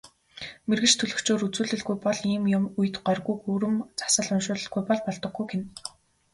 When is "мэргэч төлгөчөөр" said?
0.67-1.41